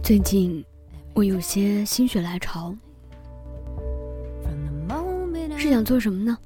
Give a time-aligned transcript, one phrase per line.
[0.00, 0.64] 最近
[1.12, 2.72] 我有些心血来潮，
[5.58, 6.38] 是想做什么呢？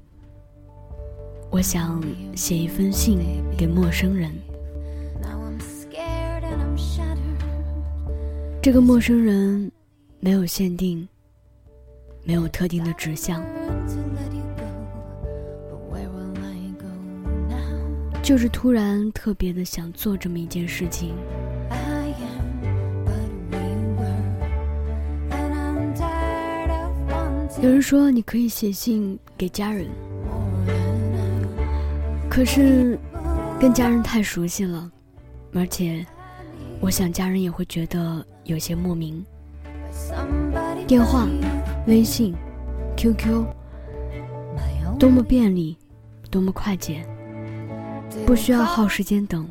[1.51, 2.03] 我想
[2.35, 3.19] 写一封信
[3.59, 4.33] 给陌生人。
[8.63, 9.71] 这个陌生人
[10.21, 11.07] 没有限定，
[12.24, 13.45] 没有特定的指向。
[18.28, 21.14] 就是突然特别的想做这么一件事情。
[27.62, 29.88] 有人说你可以写信给家人，
[32.28, 32.98] 可是
[33.59, 34.92] 跟家人太熟悉了，
[35.54, 36.04] 而且
[36.80, 39.24] 我想家人也会觉得有些莫名。
[40.87, 41.26] 电话、
[41.87, 42.35] 微信、
[42.95, 43.46] QQ，
[44.98, 45.79] 多么便利，
[46.30, 47.02] 多么快捷。
[48.26, 49.48] 不需要耗时间等，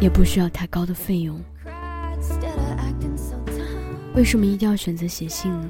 [0.00, 1.40] 也不需要太高的费用。
[4.14, 5.68] 为什么一定要选择写信呢？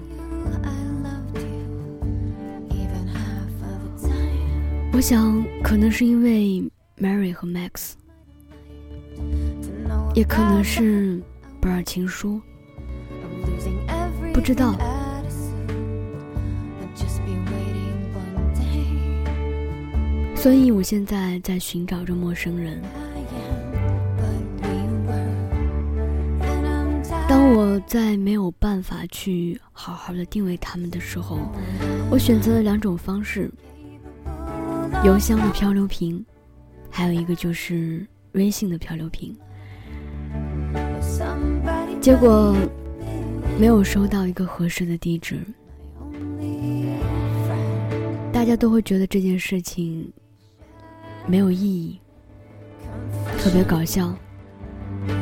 [4.93, 6.63] 我想，可能是因为
[6.99, 7.93] Mary 和 Max，
[10.15, 11.23] 也可能是
[11.61, 12.41] 不二情书，
[14.33, 14.75] 不知道。
[20.41, 22.81] 所以，我现在在寻找着陌生人。
[27.29, 31.39] 当我在没有办法去好好的定位他们的时候，
[32.09, 33.51] 我选择了两种方式：
[35.05, 36.25] 邮箱的漂流瓶，
[36.89, 39.37] 还有一个就是微信的漂流瓶。
[42.01, 42.55] 结果，
[43.59, 45.37] 没有收到一个合适的地址。
[48.33, 50.11] 大家都会觉得这件事情。
[51.31, 52.01] 没有意义，
[53.39, 54.15] 特别搞笑，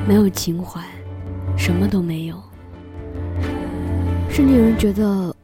[0.07, 0.81] 没有情怀，
[1.59, 2.41] 什么都没有，
[4.31, 5.35] 甚至有人觉得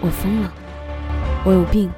[0.00, 0.50] 我疯了，
[1.44, 1.90] 我有病，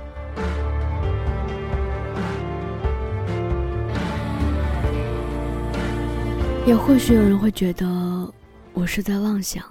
[6.67, 8.29] 也或许有人会觉得
[8.73, 9.63] 我是在妄想，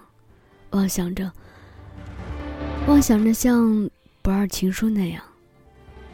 [0.69, 1.29] 妄想着，
[2.87, 3.65] 妄想着像
[4.21, 5.21] 《不二情书》那样。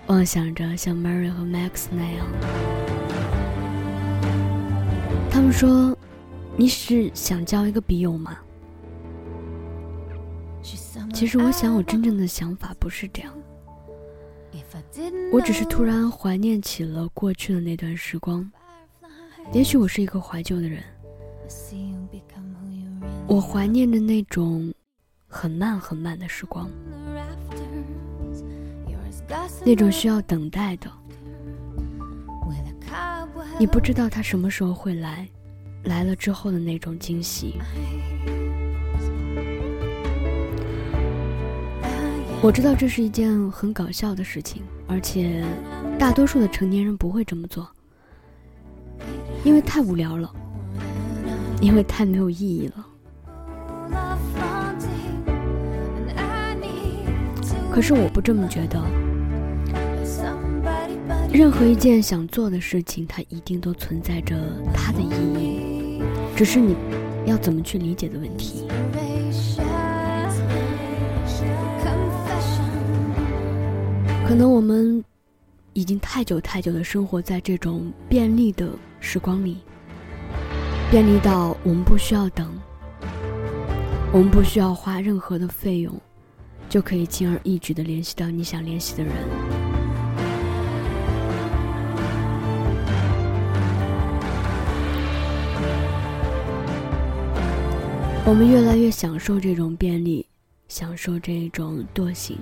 [0.07, 2.25] 妄想着像 Mary 和 Max 那样，
[5.29, 5.95] 他们说
[6.55, 8.37] ：“你是想交一个笔友吗？”
[11.13, 13.33] 其实我想，我真正的想法不是这样。
[15.31, 18.49] 我只是突然怀念起了过去的那段时光。
[19.51, 20.81] 也许我是一个怀旧的人，
[23.27, 24.73] 我怀念着那种
[25.27, 26.69] 很慢很慢的时光。
[29.65, 30.89] 那种需要等待的，
[33.59, 35.27] 你不知道他什么时候会来，
[35.83, 37.59] 来了之后的那种惊喜。
[42.41, 45.43] 我知道这是一件很搞笑的事情，而且
[45.97, 47.67] 大多数的成年人不会这么做，
[49.43, 50.31] 因为太无聊了，
[51.59, 52.85] 因为太没有意义了。
[57.71, 58.81] 可是我不这么觉得。
[61.33, 64.35] 任何一件想做的事情，它一定都存在着
[64.73, 66.01] 它的意义，
[66.35, 66.75] 只是你
[67.25, 68.65] 要怎么去理解的问题。
[74.27, 75.03] 可能我们
[75.73, 79.57] 已经太久太久的生活在这种便利的时光里，
[80.89, 82.51] 便利到我们不需要等，
[84.11, 85.93] 我们不需要花任何的费用，
[86.67, 89.13] 就可以轻而易举的联系到你想联系的人。
[98.29, 100.27] 我们越来越享受这种便利，
[100.67, 102.37] 享受这种惰性，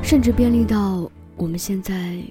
[0.00, 2.22] 甚至便利到我们现在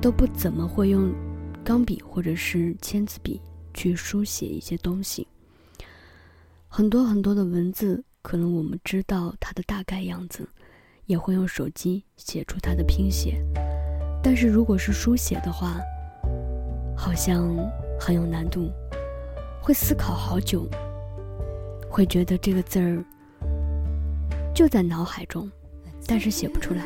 [0.00, 1.14] 都不怎么会用
[1.62, 3.40] 钢笔或者是签字笔
[3.72, 5.24] 去书写一些东西。
[6.66, 10.48] 很多很多的文字，可能我们知道它的大概样子，
[11.06, 13.40] 也会用手机写出它的拼写，
[14.20, 15.76] 但是如果是书写的话，
[16.96, 17.56] 好像
[18.00, 18.68] 很有难度。
[19.62, 20.68] 会思考好久，
[21.88, 23.04] 会觉得这个字儿
[24.52, 25.48] 就在脑海中，
[26.04, 26.84] 但是写不出来。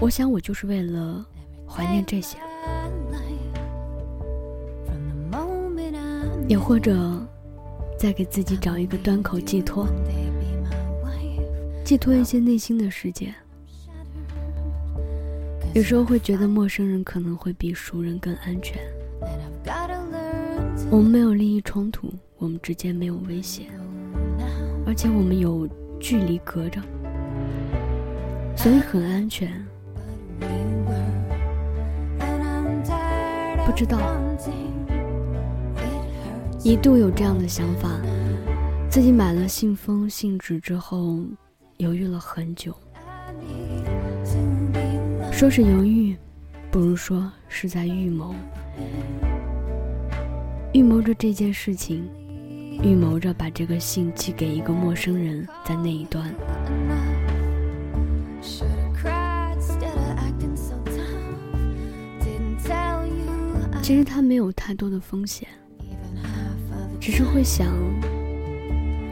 [0.00, 1.24] 我想我就是为了
[1.68, 2.38] 怀念这些，
[6.48, 7.24] 也或者
[7.96, 9.86] 再给自己找一个端口寄托，
[11.84, 13.32] 寄托一些内心的世界。
[15.72, 18.76] 有时候会觉得陌生人可能会比熟人更安全。
[20.92, 23.66] 我们没有利益冲突，我们之间没有危险，
[24.84, 25.68] 而且我们有
[26.00, 26.82] 距离隔着，
[28.56, 29.48] 所以很安全。
[33.64, 34.00] 不知道，
[36.64, 37.88] 一度有这样的想法，
[38.90, 41.20] 自己买了信封、信纸之后，
[41.76, 42.74] 犹豫了很久。
[45.30, 46.16] 说是犹豫，
[46.68, 48.34] 不如说是在预谋，
[50.72, 52.08] 预谋着这件事情，
[52.80, 56.32] 预谋着把这个信寄给一个陌生人，在那一端。
[63.82, 65.48] 其实他没有太多的风险，
[67.00, 67.66] 只是会想，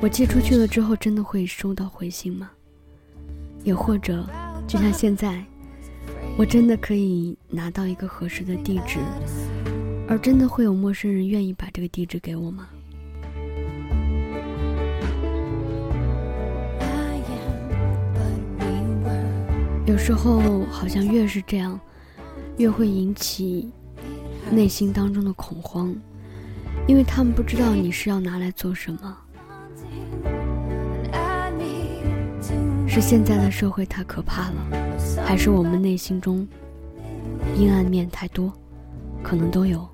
[0.01, 2.51] 我寄出去了之后，真的会收到回信吗？
[3.65, 4.25] 也或者，
[4.69, 5.45] 就像现在。
[6.37, 9.01] 我真的可以拿到一个合适的地址，
[10.09, 12.69] 而真的会有陌生人愿意把这个地址给我吗？
[19.85, 21.79] 有时候好像越是这样，
[22.57, 23.71] 越会引起
[24.51, 25.95] 内心当中的恐慌，
[26.87, 29.17] 因为他们不知道你是要拿来做什么。
[32.87, 34.55] 是现在的社会太可怕了。
[35.25, 36.47] 还是我们内心中
[37.57, 38.53] 阴暗面太多，
[39.23, 39.87] 可能都有。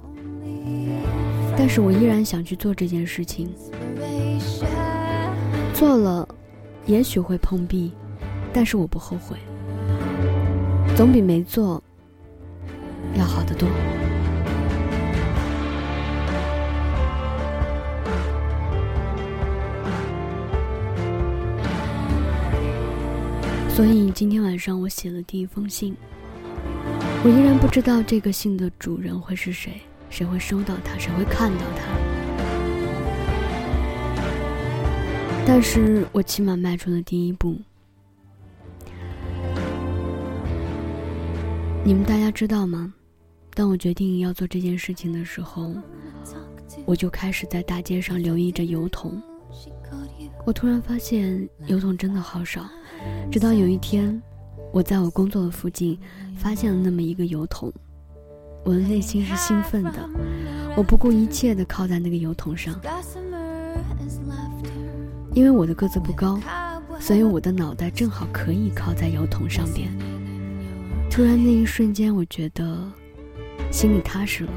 [1.56, 3.48] 但是我依然想去做这件事情。
[5.72, 6.26] 做了，
[6.86, 7.92] 也许会碰壁，
[8.52, 9.36] 但是我不后悔，
[10.96, 11.82] 总比没做
[13.16, 13.68] 要好得多。
[23.68, 25.96] 所以今天晚上我写了第一封信，
[27.24, 29.72] 我依然不知道这个信的主人会是谁，
[30.14, 31.82] 谁会收到它，谁会看到它。
[35.44, 37.56] 但是我起码迈出了第一步。
[41.84, 42.94] 你们大家知道吗？
[43.56, 45.74] 当我决定要做这件事情的时候，
[46.86, 49.20] 我就开始在大街上留意着邮筒。
[50.46, 52.64] 我突然发现邮筒真的好少。
[53.32, 54.22] 直到有一天，
[54.72, 55.98] 我在我工作的附近
[56.36, 57.72] 发现了那么一个油桶，
[58.64, 60.08] 我的内心是兴奋的，
[60.74, 62.74] 我不顾一切的靠在那个油桶上，
[65.34, 66.40] 因为我的个子不高，
[66.98, 69.90] 所以我的脑袋正好可以靠在油桶上边。
[71.10, 72.90] 突然那一瞬间，我觉得
[73.70, 74.50] 心里踏实了，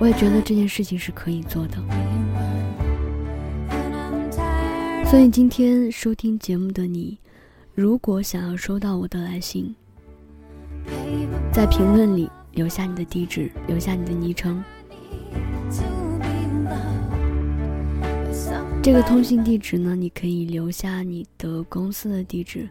[0.00, 1.78] 我也觉得这件事情是可以做的。
[5.06, 7.16] 所以今天收听节目的你。
[7.74, 9.72] 如果想要收到我的来信，
[11.52, 12.28] 在评论里
[12.58, 14.60] 留下你的地址，留下你的昵称。
[18.82, 22.68] 这个通信地址呢，你可以留下你的公司的地址，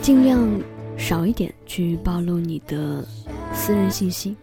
[0.00, 0.48] 尽量
[0.96, 3.04] 少一点去暴露你的
[3.52, 4.36] 私人信息。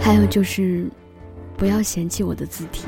[0.00, 0.88] 还有就是，
[1.56, 2.84] 不要嫌弃我的字体。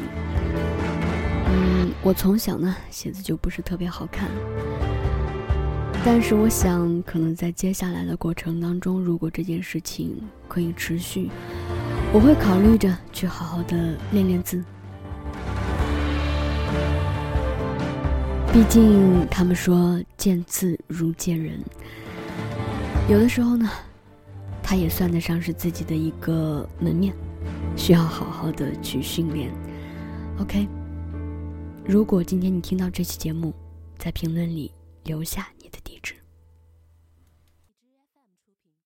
[1.48, 4.28] 嗯，我从小呢写字就不是特别好看，
[6.04, 11.30] 但是我想，可能在接下来的过程当中，如果这件事情可以持续，
[12.12, 14.62] 我会考虑着去好好的练练字。
[18.52, 21.58] 毕竟他们说见字如见人，
[23.08, 23.70] 有的时候呢，
[24.60, 27.14] 它也算得上是自己的一个门面，
[27.76, 29.50] 需要好好的去训练。
[30.38, 30.66] OK。
[31.86, 33.54] 如果今天你听到这期节目，
[33.98, 34.70] 在评论里
[35.04, 35.48] 留下。